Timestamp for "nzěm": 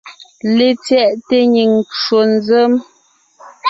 2.33-2.73